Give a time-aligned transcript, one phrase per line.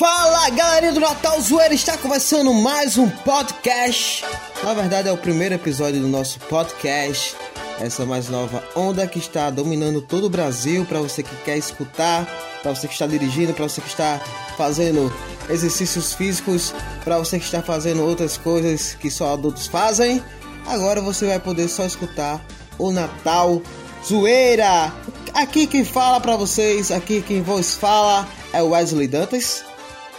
[0.00, 4.24] Fala galerinha do Natal Zoeira, está começando mais um podcast.
[4.64, 7.36] Na verdade é o primeiro episódio do nosso podcast.
[7.78, 12.24] Essa mais nova onda que está dominando todo o Brasil para você que quer escutar,
[12.62, 14.18] para você que está dirigindo, para você que está
[14.56, 15.12] fazendo
[15.50, 16.72] exercícios físicos,
[17.04, 20.24] para você que está fazendo outras coisas que só adultos fazem.
[20.64, 22.42] Agora você vai poder só escutar
[22.78, 23.60] o Natal
[24.02, 24.94] Zoeira.
[25.34, 29.68] Aqui quem fala para vocês, aqui quem vos fala é o Wesley Dantas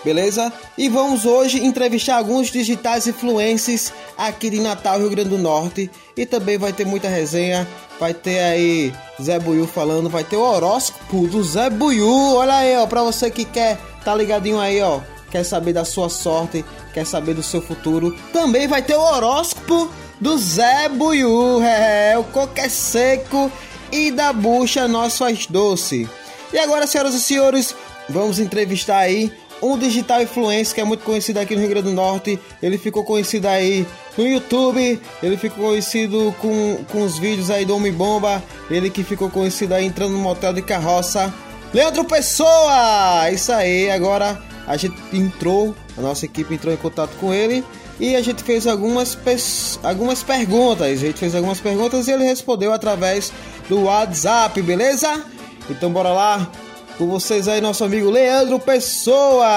[0.03, 0.51] beleza?
[0.77, 5.89] E vamos hoje entrevistar alguns digitais influencers aqui de Natal, Rio Grande do Norte.
[6.15, 7.67] E também vai ter muita resenha.
[7.99, 12.35] Vai ter aí Zé Buiu falando, vai ter o horóscopo do Zé Buiu.
[12.35, 14.99] Olha aí, ó, pra você que quer tá ligadinho aí, ó.
[15.29, 18.15] Quer saber da sua sorte, quer saber do seu futuro.
[18.33, 19.89] Também vai ter o horóscopo
[20.19, 21.61] do Zé Buiu.
[21.63, 23.51] É, o coco é seco
[23.91, 26.09] e da bucha nós faz doce.
[26.51, 27.75] E agora, senhoras e senhores,
[28.09, 31.93] vamos entrevistar aí um digital influencer que é muito conhecido aqui no Rio Grande do
[31.93, 32.39] Norte.
[32.61, 33.85] Ele ficou conhecido aí
[34.17, 39.03] no YouTube, ele ficou conhecido com, com os vídeos aí do Homem Bomba, ele que
[39.03, 41.33] ficou conhecido aí entrando no motel de carroça.
[41.73, 43.29] Leandro Pessoa!
[43.31, 47.63] Isso aí, agora a gente entrou, a nossa equipe entrou em contato com ele
[47.99, 49.17] e a gente fez algumas,
[49.83, 50.87] algumas perguntas.
[50.87, 53.31] A gente fez algumas perguntas e ele respondeu através
[53.69, 55.23] do WhatsApp, beleza?
[55.69, 56.51] Então bora lá,
[57.01, 59.47] com vocês aí, nosso amigo Leandro Pessoa.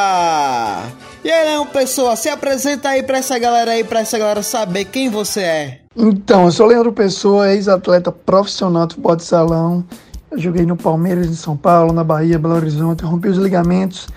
[1.23, 4.86] E aí, Leandro Pessoa, se apresenta aí pra essa galera aí, pra essa galera saber
[4.86, 5.81] quem você é.
[5.95, 9.84] Então, eu sou Leandro Pessoa, ex-atleta profissional de futebol de salão.
[10.31, 14.08] Eu joguei no Palmeiras em São Paulo, na Bahia, Belo Horizonte, rompi os ligamentos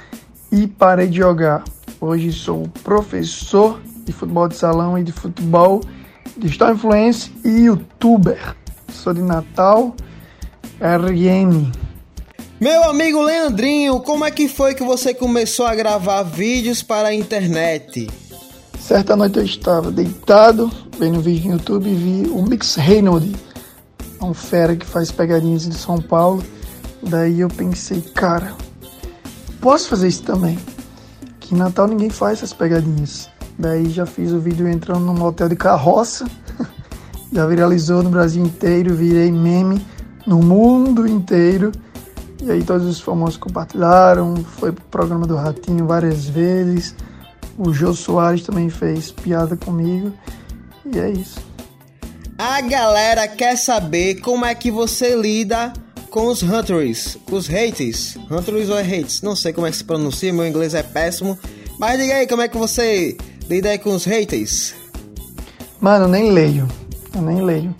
[0.49, 1.65] e parei de jogar.
[1.99, 5.81] Hoje sou professor de futebol de salão e de futebol,
[6.37, 8.55] digital influencer e youtuber.
[8.87, 9.93] Sou de Natal,
[10.79, 11.86] RM.
[12.59, 17.13] Meu amigo Leandrinho, como é que foi que você começou a gravar vídeos para a
[17.13, 18.09] internet?
[18.79, 23.35] Certa noite eu estava deitado, vendo um vídeo no YouTube e vi o Mix Reynolds,
[24.19, 26.43] um fera que faz pegadinhas de São Paulo.
[27.03, 28.55] Daí eu pensei, cara,
[29.61, 30.57] posso fazer isso também.
[31.39, 33.29] Que em Natal ninguém faz essas pegadinhas.
[33.59, 36.25] Daí já fiz o vídeo entrando num motel de carroça.
[37.31, 39.79] já viralizou no Brasil inteiro, virei meme
[40.25, 41.71] no mundo inteiro.
[42.41, 46.95] E aí todos os famosos compartilharam, foi pro programa do Ratinho várias vezes.
[47.57, 50.13] O Jô Soares também fez piada comigo.
[50.85, 51.39] E é isso.
[52.37, 55.73] A galera quer saber como é que você lida
[56.11, 58.15] com os hunters, os haters.
[58.29, 59.21] Hunters ou hates?
[59.21, 61.37] Não sei como é que se pronuncia, meu inglês é péssimo.
[61.79, 63.17] Mas diga aí como é que você
[63.49, 64.75] lida aí com os haters.
[65.81, 66.67] Mano, eu nem leio.
[67.15, 67.75] Eu nem leio.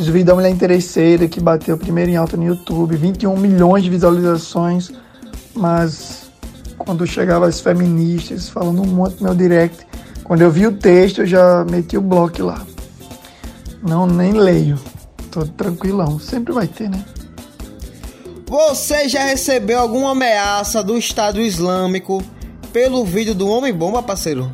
[0.00, 3.84] Fiz o vídeo da mulher interesseira que bateu primeiro em alta no YouTube, 21 milhões
[3.84, 4.90] de visualizações,
[5.54, 6.30] mas
[6.78, 9.86] quando chegava as feministas falando um monte no meu direct,
[10.24, 12.64] quando eu vi o texto eu já meti o bloco lá.
[13.86, 14.78] Não, nem leio.
[15.30, 16.18] Tô tranquilão.
[16.18, 17.04] Sempre vai ter, né?
[18.46, 22.22] Você já recebeu alguma ameaça do Estado Islâmico
[22.72, 24.50] pelo vídeo do Homem Bomba, parceiro?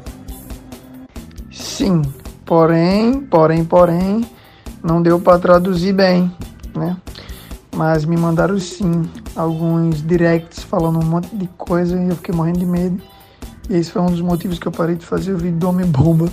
[1.53, 2.03] Sim.
[2.45, 4.27] Porém, porém, porém,
[4.87, 6.33] não deu para traduzir bem,
[6.75, 6.97] né?
[7.75, 9.03] Mas me mandaram sim
[9.35, 13.03] alguns directs falando um monte de coisa e eu fiquei morrendo de medo.
[13.69, 15.87] E esse foi um dos motivos que eu parei de fazer o vídeo do Homem
[15.87, 16.29] Bomba.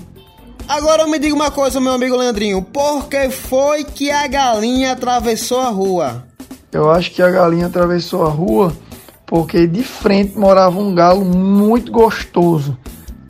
[0.68, 2.62] Agora me diga uma coisa, meu amigo Leandrinho.
[2.62, 6.24] Por que foi que a galinha atravessou a rua?
[6.72, 8.72] Eu acho que a galinha atravessou a rua
[9.25, 12.78] porque de frente morava um galo muito gostoso.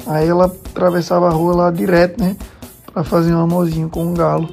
[0.06, 2.36] Aí ela atravessava a rua lá direto, né?
[2.92, 4.50] Pra fazer um amorzinho com um galo.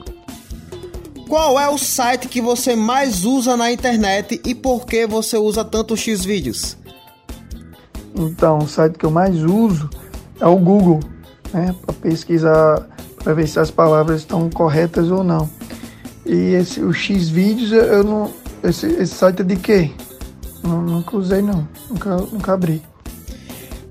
[1.31, 5.65] Qual é o site que você mais usa na internet e por que você usa
[5.65, 6.77] tanto X vídeos?
[8.17, 9.89] Então, o site que eu mais uso
[10.41, 10.99] é o Google,
[11.55, 12.85] né, para pesquisar,
[13.23, 15.49] para ver se as palavras estão corretas ou não.
[16.27, 18.33] E esse o X vídeos eu não
[18.65, 19.93] esse, esse site é de quê?
[20.65, 22.83] Não, nunca usei não, nunca nunca abri.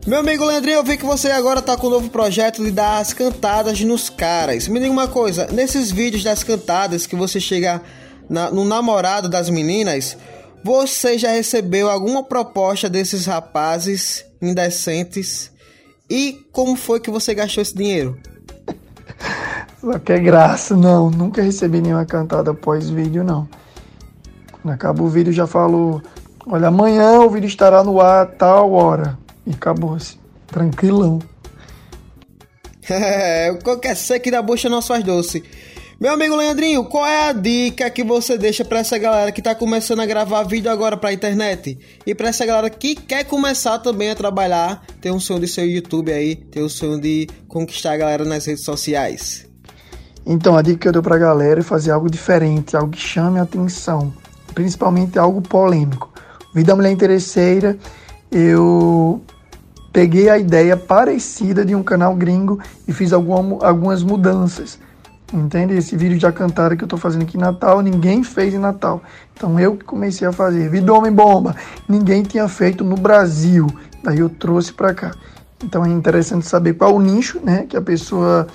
[0.07, 2.99] Meu amigo Leandrinho, eu vi que você agora tá com um novo projeto de dar
[2.99, 4.67] as cantadas nos caras.
[4.67, 7.81] Me diga uma coisa, nesses vídeos das cantadas que você chega
[8.29, 10.17] na, no namorado das meninas,
[10.63, 15.51] você já recebeu alguma proposta desses rapazes indecentes?
[16.09, 18.17] E como foi que você gastou esse dinheiro?
[19.81, 21.09] Só que é graça, não.
[21.09, 23.47] Nunca recebi nenhuma cantada após vídeo, não.
[24.51, 26.01] Quando acaba o vídeo, já falo:
[26.47, 29.17] olha, amanhã o vídeo estará no ar tal hora.
[29.45, 30.17] E acabou-se.
[30.47, 31.19] Tranquilão.
[32.91, 35.43] É, qualquer seco da bucha não faz doce.
[35.99, 39.53] Meu amigo Leandrinho, qual é a dica que você deixa para essa galera que tá
[39.53, 41.77] começando a gravar vídeo agora pra internet?
[42.05, 45.65] E para essa galera que quer começar também a trabalhar, ter um sonho de ser
[45.65, 49.45] YouTube aí, ter o um sonho de conquistar a galera nas redes sociais?
[50.25, 53.37] Então, a dica que eu dou pra galera é fazer algo diferente, algo que chame
[53.37, 54.13] a atenção,
[54.55, 56.13] principalmente algo polêmico.
[56.55, 57.77] Vida Mulher Interesseira,
[58.31, 59.21] eu
[59.91, 64.79] peguei a ideia parecida de um canal gringo e fiz alguma, algumas mudanças
[65.33, 65.75] Entende?
[65.75, 69.01] Esse vídeo de Acantada que eu tô fazendo aqui em Natal, ninguém fez em Natal.
[69.35, 70.69] Então eu que comecei a fazer.
[70.69, 71.55] Vídeo Homem Bomba,
[71.87, 73.67] ninguém tinha feito no Brasil.
[74.03, 75.11] Daí eu trouxe para cá.
[75.63, 78.47] Então é interessante saber qual o nicho, né, que a pessoa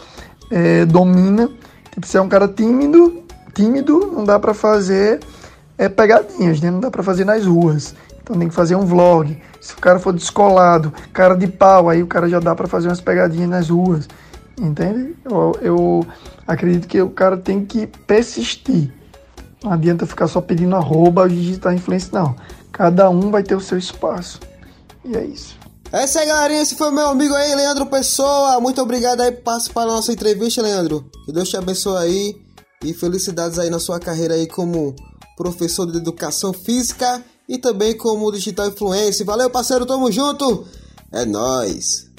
[0.50, 1.48] é, domina.
[1.92, 3.22] Tipo, se é um cara tímido,
[3.54, 5.20] tímido, não dá para fazer
[5.78, 6.72] é, pegadinhas, né?
[6.72, 7.94] Não dá para fazer nas ruas.
[8.24, 9.38] Então tem que fazer um vlog.
[9.60, 12.88] Se o cara for descolado, cara de pau, aí o cara já dá para fazer
[12.88, 14.08] umas pegadinhas nas ruas.
[14.58, 15.14] Entende?
[15.22, 16.06] Eu, eu
[16.46, 18.90] acredito que o cara tem que persistir.
[19.62, 22.34] Não adianta ficar só pedindo arroba digitar influência, não.
[22.72, 24.40] Cada um vai ter o seu espaço.
[25.04, 25.58] E é isso.
[25.92, 26.62] É isso aí, galerinha.
[26.62, 28.58] Esse foi meu amigo aí, Leandro Pessoa.
[28.58, 31.04] Muito obrigado aí por participar da nossa entrevista, Leandro.
[31.26, 32.36] Que Deus te abençoe aí.
[32.82, 34.96] E felicidades aí na sua carreira aí como
[35.36, 39.24] professor de educação física e também como digital influencer.
[39.26, 39.86] Valeu, parceiro.
[39.86, 40.64] Tamo junto.
[41.12, 42.10] É nóis.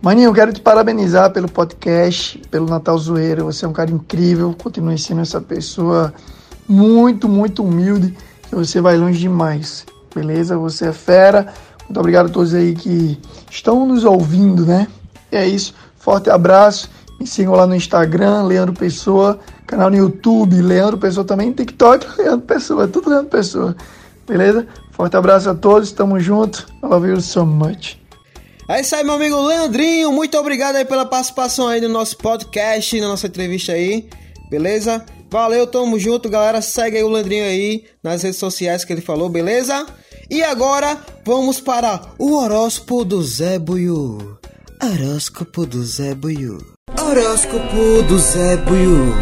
[0.00, 3.44] Maninho, quero te parabenizar pelo podcast, pelo Natal Zoeiro.
[3.44, 4.54] Você é um cara incrível.
[4.56, 6.12] Continue sendo essa pessoa
[6.68, 8.16] muito, muito humilde.
[8.48, 9.84] Que você vai longe demais.
[10.14, 10.56] Beleza?
[10.56, 11.52] Você é fera.
[11.84, 13.18] Muito obrigado a todos aí que
[13.50, 14.86] estão nos ouvindo, né?
[15.32, 15.74] E é isso.
[15.96, 16.88] Forte abraço.
[17.18, 19.38] Me sigam lá no Instagram, Leandro Pessoa.
[19.66, 21.52] Canal no YouTube, Leandro Pessoa também.
[21.52, 22.86] TikTok, Leandro Pessoa.
[22.86, 23.76] Tudo Leandro Pessoa.
[24.28, 24.66] Beleza?
[24.92, 25.90] Forte abraço a todos.
[25.90, 26.66] Tamo junto.
[26.82, 27.96] I love you so much.
[28.68, 30.12] É isso aí, meu amigo Leandrinho.
[30.12, 34.08] Muito obrigado aí pela participação aí no nosso podcast, na nossa entrevista aí.
[34.50, 35.04] Beleza?
[35.30, 36.60] Valeu, tamo junto, galera.
[36.60, 39.86] Segue aí o Leandrinho aí nas redes sociais que ele falou, beleza?
[40.30, 44.38] E agora vamos para o horóscopo do Zé Buiu.
[44.82, 46.58] Horóscopo do Zé Buiu.
[47.00, 49.14] Horóscopo do Zé Buiu.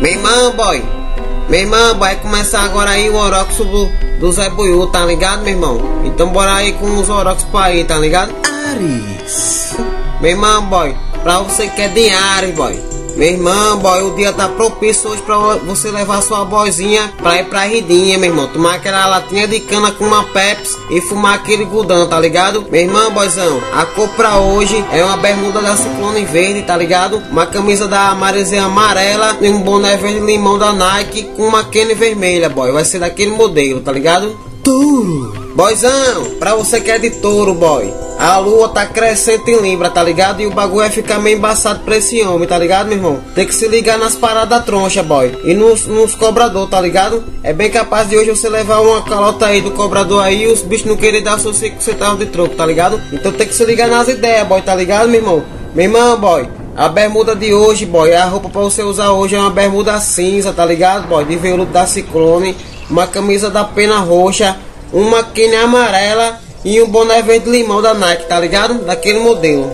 [0.00, 1.03] Meu irmão, boy.
[1.48, 3.86] Meu irmão, vai começar agora aí o horóscopo do,
[4.18, 5.80] do Zé Buiu, tá ligado, meu irmão?
[6.04, 8.34] Então bora aí com os horóscopos aí, tá ligado?
[8.70, 9.76] Ares.
[10.20, 12.93] Meu irmão, boy, pra você que é de Ares, boy.
[13.16, 17.44] Meu irmão, boy, o dia tá propício hoje pra você levar sua boizinha pra ir
[17.44, 18.48] pra ridinha, meu irmão.
[18.48, 22.66] Tomar aquela latinha de cana com uma Pepsi e fumar aquele gudão, tá ligado?
[22.70, 27.22] Meu irmão, boyzão, a cor pra hoje é uma bermuda da Ciclone Verde, tá ligado?
[27.30, 31.94] Uma camisa da Marezinha amarela e um boné verde limão da Nike com uma Kenny
[31.94, 32.72] vermelha, boy.
[32.72, 34.36] Vai ser daquele modelo, tá ligado?
[34.64, 35.43] Touro.
[35.54, 37.94] Boyzão, pra você que é de touro, boy.
[38.18, 40.40] A lua tá crescendo em Libra, tá ligado?
[40.42, 43.20] E o bagulho vai ficar meio embaçado pra esse homem, tá ligado, meu irmão?
[43.36, 45.32] Tem que se ligar nas paradas troncha, boy.
[45.44, 47.22] E nos, nos cobrador, tá ligado?
[47.44, 50.60] É bem capaz de hoje você levar uma calota aí do cobrador aí e os
[50.60, 53.00] bichos não querem dar seus 5 centavos de troco, tá ligado?
[53.12, 55.44] Então tem que se ligar nas ideias, boy, tá ligado, meu irmão?
[55.72, 56.48] Meu irmão, boy.
[56.76, 60.52] A bermuda de hoje, boy, a roupa pra você usar hoje é uma bermuda cinza,
[60.52, 61.24] tá ligado, boy?
[61.24, 62.56] De veludo da Ciclone,
[62.90, 64.56] uma camisa da pena roxa
[64.94, 68.74] uma quina amarela e um boné verde limão da Nike, tá ligado?
[68.84, 69.70] Daquele modelo.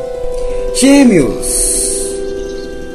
[0.74, 1.46] Gêmeos.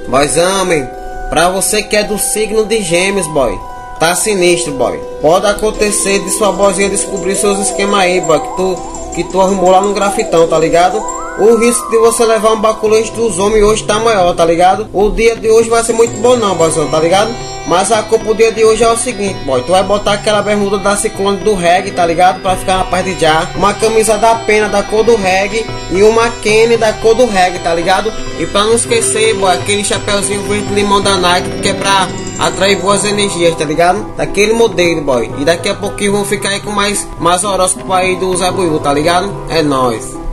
[0.07, 0.89] Boys, homem,
[1.29, 3.57] pra você que é do signo de gêmeos, boy.
[3.99, 4.99] Tá sinistro, boy.
[5.21, 8.39] Pode acontecer de sua vozinha descobrir seus esquemas aí, boy.
[8.39, 8.77] Que tu,
[9.15, 11.01] que tu arrumou lá no grafitão, tá ligado?
[11.37, 14.87] O risco de você levar um baculete dos homens hoje tá maior, tá ligado?
[14.93, 17.29] O dia de hoje vai ser muito bom não, boyzão, tá ligado?
[17.67, 19.61] Mas a culpa do dia de hoje é o seguinte, boy.
[19.63, 22.41] Tu vai botar aquela bermuda da Ciclone do reggae, tá ligado?
[22.41, 23.49] Pra ficar na parte de já.
[23.55, 25.65] Uma camisa da pena da cor do reggae.
[25.91, 28.13] E uma Kenny da cor do reggae, tá ligado?
[28.39, 32.07] E pra não esquecer, boy, aquele chapéuzinho verde limão da Nike, que é pra
[32.39, 34.15] atrair boas energias, tá ligado?
[34.15, 35.29] Daquele modelo, boy.
[35.37, 38.79] E daqui a pouquinho vão ficar aí com mais, mais horóscopo aí do Zé Buiu,
[38.79, 39.33] tá ligado?
[39.49, 40.24] É nóis.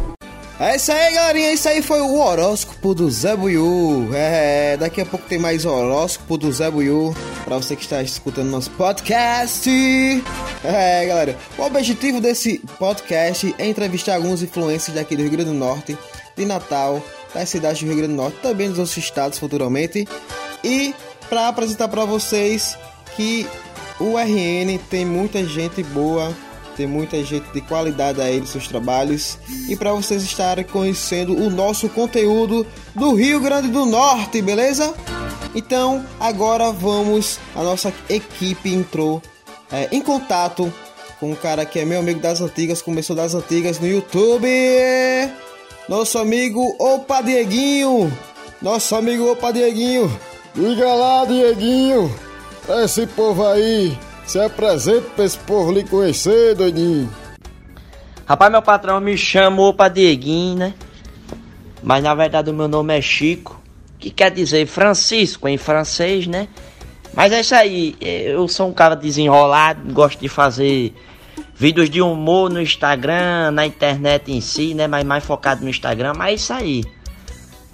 [0.60, 1.52] É isso aí, galerinha.
[1.52, 4.10] Isso aí foi o horóscopo do Zé Buiu.
[4.14, 8.50] É, daqui a pouco tem mais horóscopo do Zé Buiu para você que está escutando
[8.50, 9.70] nosso podcast.
[10.64, 11.36] É, galera.
[11.58, 15.98] O objetivo desse podcast é entrevistar alguns influencers daqui do Rio Grande do Norte,
[16.36, 17.02] de Natal,
[17.34, 20.06] das cidades do Rio Grande do Norte, também dos outros estados futuramente,
[20.62, 20.94] e
[21.28, 22.78] para apresentar para vocês
[23.16, 23.46] que
[23.98, 26.32] o RN tem muita gente boa
[26.76, 29.38] tem muita gente de qualidade aí nos seus trabalhos
[29.68, 34.94] e para vocês estarem conhecendo o nosso conteúdo do Rio Grande do Norte, beleza?
[35.54, 39.22] Então agora vamos, a nossa equipe entrou
[39.70, 40.72] é, em contato
[41.20, 44.48] com um cara que é meu amigo das antigas, começou das antigas no YouTube,
[45.88, 48.12] nosso amigo Opa Dieguinho,
[48.60, 50.10] nosso amigo Opa Dieguinho.
[50.54, 52.12] Diga lá, Dieguinho,
[52.84, 57.10] esse povo aí, se apresenta pra esse povo lhe conhecer, doidinho.
[58.26, 60.74] Rapaz, meu patrão me chamou pra Dieguinho, né?
[61.82, 63.60] Mas na verdade o meu nome é Chico,
[63.98, 66.48] que quer dizer Francisco em francês, né?
[67.14, 70.94] Mas é isso aí, eu sou um cara desenrolado, gosto de fazer
[71.54, 74.86] vídeos de humor no Instagram, na internet em si, né?
[74.86, 76.84] Mas mais focado no Instagram, mas é isso aí.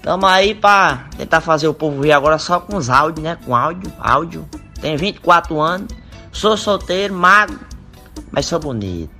[0.02, 3.38] Tamo aí pra tentar fazer o povo ver agora só com os áudios, né?
[3.44, 4.48] Com áudio, áudio.
[4.80, 5.88] Tenho 24 anos,
[6.32, 7.58] sou solteiro, magro,
[8.30, 9.10] mas sou bonito.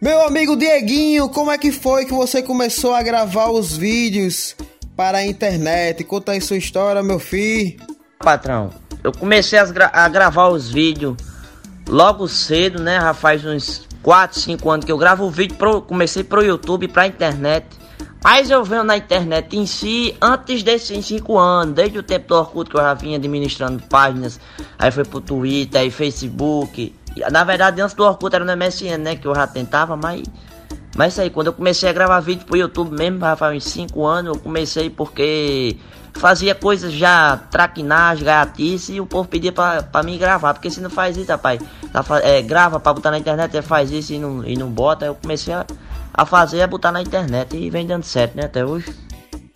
[0.00, 4.56] Meu amigo Dieguinho, como é que foi que você começou a gravar os vídeos
[4.96, 6.02] para a internet?
[6.02, 7.76] Conta aí sua história, meu filho.
[8.18, 8.70] Patrão,
[9.04, 11.16] eu comecei a, gra a gravar os vídeos
[11.88, 13.00] logo cedo, né?
[13.00, 16.88] Já faz uns 4, 5 anos que eu gravo o vídeo, pro, comecei pro YouTube,
[16.88, 17.66] pra internet.
[18.22, 22.36] Mas eu venho na internet em si antes desses 5 anos, desde o tempo do
[22.36, 24.38] Orkut que eu já vinha administrando páginas,
[24.78, 26.94] aí foi pro Twitter, aí Facebook.
[27.30, 29.16] Na verdade, antes do Orkut era no MSN, né?
[29.16, 30.22] Que eu já tentava, mas.
[30.94, 33.64] Mas isso aí, quando eu comecei a gravar vídeo pro YouTube mesmo, já faz uns
[33.64, 35.76] 5 anos, eu comecei porque
[36.14, 40.80] fazia coisas já, traquinagem, gaiatice, e o povo pedia pra, pra mim gravar, porque se
[40.80, 41.60] não faz isso, rapaz,
[41.92, 45.14] tá, é, grava pra botar na internet, faz isso e não, e não bota, eu
[45.14, 45.64] comecei a
[46.14, 48.92] a fazer é botar na internet e vem dando certo, né, até hoje.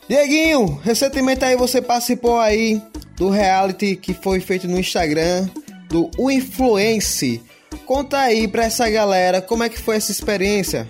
[0.09, 2.81] Dieguinho, recentemente aí você participou aí
[3.17, 5.49] do reality que foi feito no Instagram
[5.89, 7.43] do O Influence.
[7.85, 10.87] Conta aí pra essa galera como é que foi essa experiência.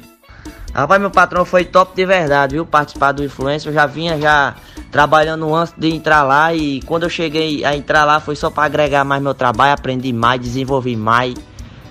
[0.74, 2.66] Rapaz, meu patrão foi top de verdade, viu?
[2.66, 3.66] Participar do Influence.
[3.66, 4.54] Eu já vinha já
[4.92, 8.64] trabalhando antes de entrar lá e quando eu cheguei a entrar lá foi só para
[8.64, 11.34] agregar mais meu trabalho, aprendi mais, desenvolvi mais.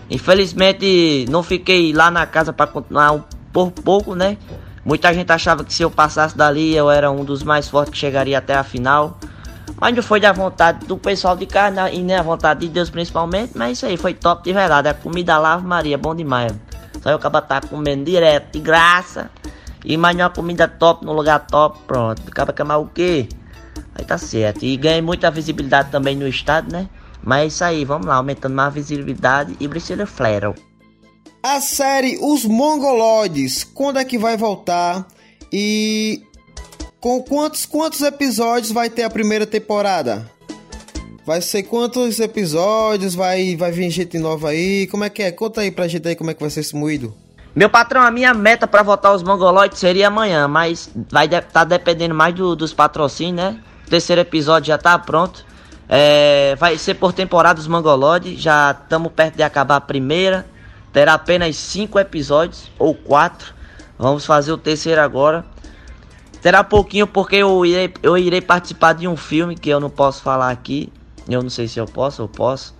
[0.10, 4.38] Infelizmente não fiquei lá na casa para continuar por pouco, né?
[4.84, 7.98] Muita gente achava que se eu passasse dali eu era um dos mais fortes que
[7.98, 9.18] chegaria até a final.
[9.80, 12.90] Mas não foi da vontade do pessoal de casa e nem a vontade de Deus
[12.90, 13.54] principalmente.
[13.56, 14.90] Mas isso aí foi top de verdade.
[14.90, 16.54] A comida lá, Maria, bom demais.
[17.02, 19.32] Só eu acaba tá comendo direto, de graça.
[19.86, 22.22] E mais uma comida top no lugar top, pronto.
[22.28, 23.30] Acaba queimar o quê?
[23.96, 24.66] Aí tá certo.
[24.66, 26.90] E ganhei muita visibilidade também no estado, né?
[27.24, 30.54] Mas é isso aí, vamos lá, aumentando mais a visibilidade e Priscila Flero.
[31.48, 35.06] A série Os Mongoloides, quando é que vai voltar?
[35.54, 36.24] E
[37.00, 40.28] com quantos, quantos episódios vai ter a primeira temporada?
[41.24, 43.14] Vai ser quantos episódios?
[43.14, 44.88] Vai, vai vir gente nova aí?
[44.88, 45.32] Como é que é?
[45.32, 47.14] Conta aí pra gente aí como é que vai ser esse moído.
[47.56, 51.64] Meu patrão, a minha meta para votar os mongoloides seria amanhã, mas vai de tá
[51.64, 53.60] dependendo mais do, dos patrocínios, né?
[53.86, 55.46] O terceiro episódio já tá pronto.
[55.88, 60.55] É, vai ser por temporada os mongoloides, já estamos perto de acabar a primeira.
[60.96, 63.54] Terá apenas cinco episódios ou quatro.
[64.00, 65.44] Vamos fazer o terceiro agora.
[66.42, 70.24] Terá pouquinho porque eu irei, eu irei participar de um filme que eu não posso
[70.24, 70.90] falar aqui.
[71.28, 72.74] Eu não sei se eu posso ou posso.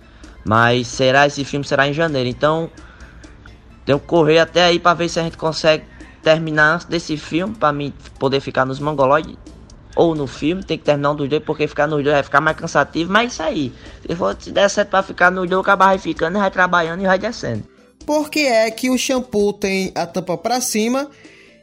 [0.46, 2.26] Mas será esse filme será em janeiro.
[2.26, 2.70] Então
[3.84, 5.84] tenho que correr até aí para ver se a gente consegue
[6.22, 9.36] terminar antes desse filme para mim poder ficar nos mongoloides
[9.94, 12.40] ou no filme, tem que terminar um dos dois, porque ficar nos dois vai ficar
[12.40, 13.74] mais cansativo, mas isso aí.
[14.00, 17.18] Se, for, se der certo pra ficar nos dois, vai ficando, vai trabalhando e vai
[17.18, 17.75] descendo.
[18.06, 21.10] Por que é que o shampoo tem a tampa para cima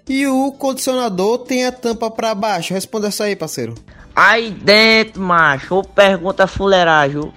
[0.10, 2.74] e o condicionador tem a tampa para baixo?
[2.74, 3.74] Responda essa aí, parceiro.
[4.14, 7.32] Aí dentro, macho, ou pergunta fuleiragem,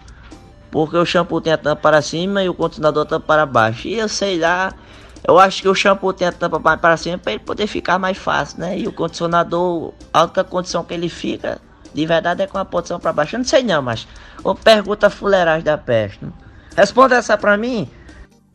[0.73, 3.87] porque o shampoo tem a tampa para cima e o condicionador a tampa para baixo.
[3.87, 4.75] E eu sei lá,
[5.23, 8.19] eu acho que o shampoo tem a tampa para cima para ele poder ficar mais
[8.19, 8.77] fácil, né?
[8.77, 11.61] E o condicionador, a condição que ele fica,
[11.95, 13.37] de verdade, é com a posição para baixo.
[13.37, 14.09] Eu não sei não, mas
[14.43, 16.27] ou pergunta fuleiragem da peste.
[16.77, 17.89] Responda essa para mim.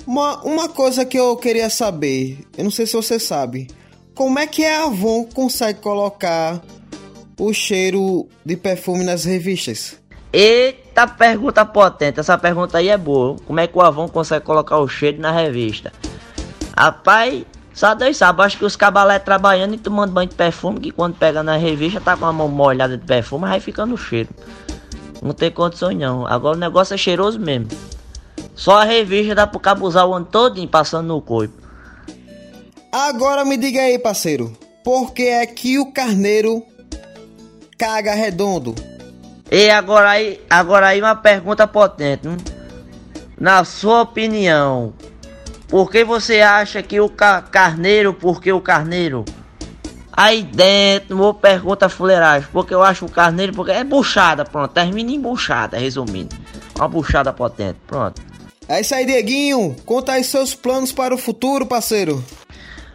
[0.06, 3.68] Uma, uma coisa que eu queria saber, eu não sei se você sabe,
[4.16, 6.62] como é que a Avon consegue colocar
[7.40, 10.00] o cheiro de perfume nas revistas?
[10.34, 13.36] Eita pergunta potente, essa pergunta aí é boa.
[13.46, 15.92] Como é que o Avon consegue colocar o cheiro na revista?
[16.78, 20.92] Rapaz, só Deus sabe, acho que os cabalé trabalhando e tomando banho de perfume, que
[20.92, 24.30] quando pega na revista tá com a mão molhada de perfume, aí fica no cheiro.
[25.22, 26.26] Não tem condições não.
[26.26, 27.68] Agora o negócio é cheiroso mesmo.
[28.62, 31.56] Só a revista dá pro cabo usar o ano todo passando no corpo.
[32.92, 34.56] Agora me diga aí, parceiro.
[34.84, 36.64] Por que é que o carneiro
[37.76, 38.76] caga redondo?
[39.50, 42.28] E agora aí, agora aí uma pergunta potente.
[42.28, 42.38] Hein?
[43.36, 44.94] Na sua opinião,
[45.68, 49.26] por que você acha que o ca carneiro, por que o carneiro?
[50.14, 52.48] Aí dentro, uma pergunta fuleiragem.
[52.54, 54.70] Porque eu acho o carneiro, porque é buchada, pronto.
[54.70, 56.36] Termina em buchada, resumindo.
[56.78, 58.30] Uma buchada potente, pronto.
[58.72, 59.76] É isso aí, Dieguinho.
[59.86, 62.24] Conta aí seus planos para o futuro, parceiro.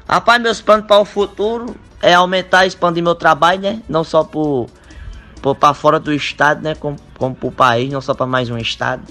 [0.08, 3.82] Rapaz, meus planos para o futuro é aumentar e expandir meu trabalho, né?
[3.86, 4.26] Não só
[5.60, 6.74] para fora do estado, né?
[6.74, 9.02] Como, como pro país, não só para mais um estado.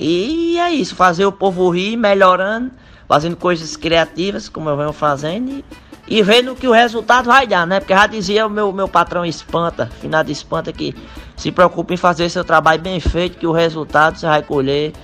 [0.00, 2.70] E é isso, fazer o povo rir, melhorando,
[3.06, 5.64] fazendo coisas criativas, como eu venho fazendo, e,
[6.08, 7.80] e vendo que o resultado vai dar, né?
[7.80, 10.94] Porque já dizia o meu, meu patrão Espanta, finado Espanta, que
[11.36, 14.94] se preocupe em fazer seu trabalho bem feito, que o resultado você vai colher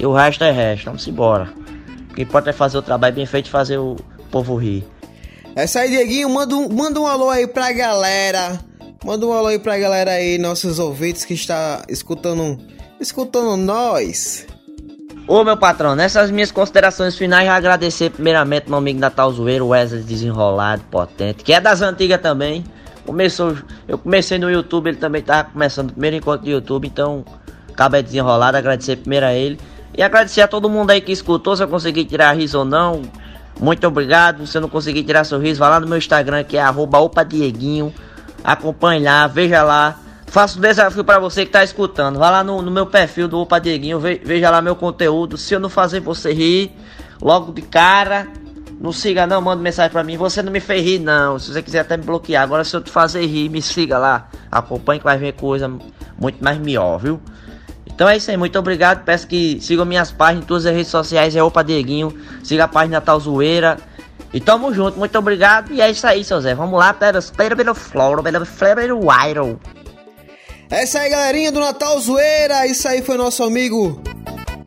[0.00, 0.86] e o resto é resto.
[0.86, 1.52] Vamos embora.
[2.10, 3.96] O que importa é fazer o trabalho bem feito e fazer o
[4.30, 4.84] povo rir.
[5.54, 6.30] É isso aí, Dieguinho.
[6.30, 8.58] Manda um, manda um alô aí pra galera.
[9.04, 12.58] Manda um alô aí pra galera aí, nossos ouvintes que está escutando,
[12.98, 14.46] escutando nós.
[15.26, 20.02] Ô meu patrão, nessas minhas considerações finais, já agradecer primeiramente meu amigo Natal Zoeiro, Wesley
[20.02, 22.64] Desenrolado, potente, que é das antigas também.
[23.06, 23.56] Começou,
[23.88, 27.24] eu comecei no YouTube, ele também tava começando o primeiro encontro do YouTube, então
[27.68, 29.58] acaba desenrolado, agradecer primeiro a ele.
[29.96, 33.02] E agradecer a todo mundo aí que escutou, se eu consegui tirar riso ou não.
[33.60, 34.46] Muito obrigado.
[34.46, 37.92] Se eu não conseguir tirar sorriso, vá lá no meu Instagram que é @opadieguinho.
[38.42, 39.98] Acompanhe lá, veja lá.
[40.30, 42.16] Faço um desafio para você que tá escutando.
[42.16, 45.36] Vá lá no, no meu perfil do Opa Dieguinho, veja lá meu conteúdo.
[45.36, 46.70] Se eu não fazer você rir
[47.20, 48.28] logo de cara,
[48.80, 50.16] não siga não, manda mensagem para mim.
[50.16, 51.36] Você não me fez rir não.
[51.36, 54.28] Se você quiser até me bloquear, agora se eu te fazer rir, me siga lá.
[54.52, 55.68] Acompanhe que vai ver coisa
[56.16, 57.20] muito mais melhor, viu?
[58.00, 59.04] Então é isso aí, muito obrigado.
[59.04, 62.18] Peço que sigam minhas páginas todas as redes sociais, é Opa Dieguinho.
[62.42, 63.76] Siga a página Natal Zoeira.
[64.32, 65.70] E tamo junto, muito obrigado.
[65.70, 66.54] E é isso aí, seu Zé.
[66.54, 69.60] Vamos lá, pera, pera, pelo floro, pelo floro, viral.
[70.70, 72.66] É isso aí, galerinha do Natal Zoeira.
[72.66, 74.00] Isso aí foi nosso amigo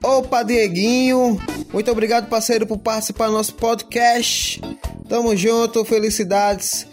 [0.03, 1.41] Opa Dieguinho.
[1.73, 4.61] Muito obrigado, parceiro, por participar do nosso podcast.
[5.09, 6.85] Tamo junto, felicidades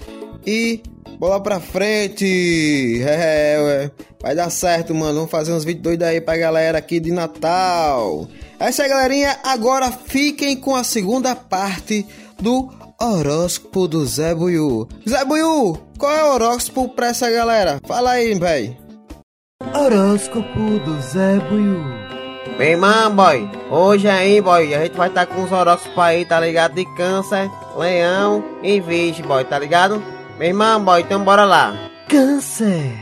[0.47, 0.83] e
[1.21, 3.03] bola pra frente.
[3.03, 3.91] É, ué.
[4.23, 5.17] Vai dar certo, mano.
[5.17, 8.27] Vamos fazer uns vídeos doidos aí pra galera aqui de Natal.
[8.59, 9.39] É isso aí, galerinha.
[9.45, 12.07] Agora fiquem com a segunda parte
[12.41, 14.89] do horóscopo do Zé Buiu.
[15.07, 17.79] Zé Buiu, qual é o horóscopo pra essa galera?
[17.87, 18.77] Fala aí, véi.
[19.75, 22.01] Horóscopo do Zé Buiu.
[22.57, 23.49] Bem, irmão, boy.
[23.71, 26.75] Hoje aí, boy, a gente vai estar tá com os horóscopos aí, tá ligado?
[26.75, 30.03] De câncer, leão e virgem, boy, tá ligado?
[30.41, 31.75] Meu irmão, boy, então bora lá.
[32.09, 32.95] Câncer.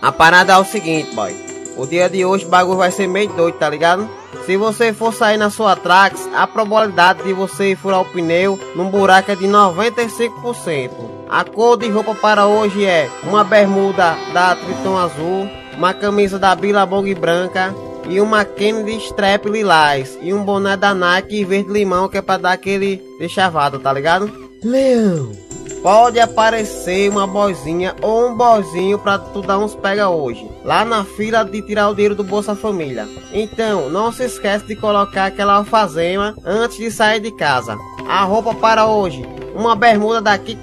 [0.00, 1.30] A parada é o seguinte, boy.
[1.76, 4.08] O dia de hoje o bagulho vai ser meio doido, tá ligado?
[4.46, 8.88] Se você for sair na sua Trax, a probabilidade de você furar o pneu num
[8.88, 10.90] buraco é de 95%.
[11.28, 16.54] A cor de roupa para hoje é uma bermuda da Triton azul, uma camisa da
[16.54, 17.74] Billabong branca
[18.08, 22.40] e uma Kennedy Strap lilás e um boné da Nike verde limão que é para
[22.40, 24.32] dar aquele deixavado, tá ligado?
[24.64, 25.44] Leão
[25.86, 31.04] pode aparecer uma boizinha ou um boizinho para tu dar uns pega hoje, lá na
[31.04, 33.08] fila de tirar o dinheiro do Bolsa Família.
[33.32, 37.78] Então, não se esquece de colocar aquela alfazema antes de sair de casa.
[38.08, 40.58] A roupa para hoje, uma bermuda da Kick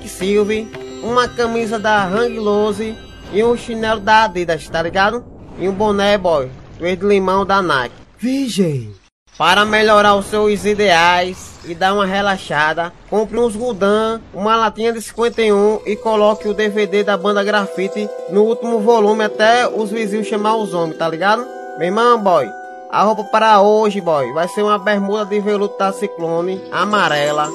[1.01, 2.93] uma camisa da Hang Loose
[3.31, 5.23] e um chinelo da Adidas, tá ligado?
[5.57, 7.95] E um boné, boy, verde limão da Nike.
[8.19, 9.02] Virgem.
[9.37, 15.01] Para melhorar os seus ideais e dar uma relaxada, compre uns Gudan, uma latinha de
[15.01, 20.55] 51 e coloque o DVD da banda Grafite no último volume até os vizinhos chamar
[20.57, 21.47] os homens, tá ligado?
[21.79, 22.47] Meu irmão, boy,
[22.91, 27.49] a roupa para hoje, boy, vai ser uma bermuda de veludo da Ciclone amarela,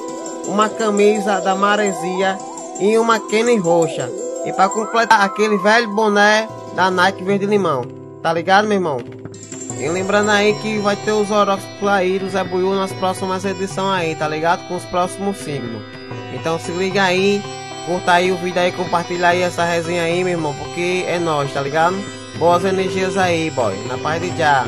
[0.47, 2.37] uma camisa da Maresia
[2.81, 4.09] e uma Kenny roxa.
[4.45, 7.83] E para completar aquele velho boné da Nike verde limão.
[8.21, 8.97] Tá ligado, meu irmão?
[9.79, 14.01] E lembrando aí que vai ter os horóscopos aí do Zé Buiu nas próximas edições
[14.01, 14.67] aí, tá ligado?
[14.67, 15.81] Com os próximos signos.
[16.33, 17.41] Então se liga aí,
[17.85, 21.53] curta aí o vídeo aí, compartilha aí essa resenha aí, meu irmão, porque é nós,
[21.53, 21.95] tá ligado?
[22.37, 23.73] Boas energias aí, boy.
[23.87, 24.65] Na paz de já.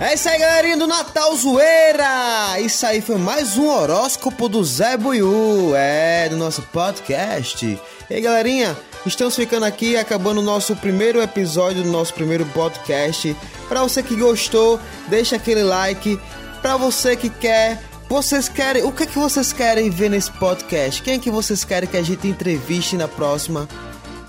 [0.00, 2.58] É isso aí, galerinha do Natal Zoeira!
[2.60, 7.66] Isso aí foi mais um horóscopo do Zé Buiu, é, do nosso podcast.
[8.08, 13.34] E aí, galerinha, Estamos ficando aqui, acabando o nosso primeiro episódio do nosso primeiro podcast.
[13.68, 16.20] Para você que gostou, deixa aquele like.
[16.60, 21.00] Para você que quer, vocês querem, o que é que vocês querem ver nesse podcast?
[21.02, 23.68] Quem é que vocês querem que a gente entreviste na próxima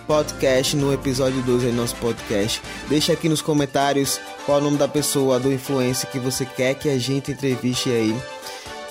[0.06, 2.62] podcast, no episódio 2 do nosso podcast?
[2.88, 6.76] Deixa aqui nos comentários qual é o nome da pessoa, do influencer que você quer
[6.76, 8.16] que a gente entreviste aí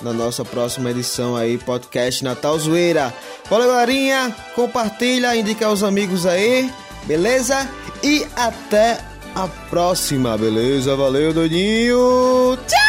[0.01, 3.13] na nossa próxima edição aí, podcast Natal Zoeira.
[3.45, 6.69] Fala galerinha, compartilha, indica aos amigos aí,
[7.05, 7.69] beleza?
[8.03, 8.99] E até
[9.35, 10.95] a próxima, beleza?
[10.95, 12.57] Valeu, doidinho!
[12.67, 12.88] Tchau!